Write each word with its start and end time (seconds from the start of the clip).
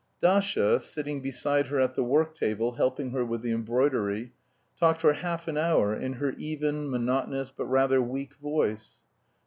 Dasha, 0.19 0.79
sitting 0.79 1.21
beside 1.21 1.67
her 1.67 1.79
at 1.79 1.93
the 1.93 2.03
work 2.03 2.33
table 2.33 2.71
helping 2.71 3.11
her 3.11 3.23
with 3.23 3.43
the 3.43 3.51
embroidery, 3.51 4.33
talked 4.79 4.99
for 4.99 5.13
half 5.13 5.47
an 5.47 5.59
hour 5.59 5.93
in 5.95 6.13
her 6.13 6.31
even, 6.39 6.89
monotonous, 6.89 7.51
but 7.55 7.67
rather 7.67 8.01
weak 8.01 8.33
voice. 8.37 8.93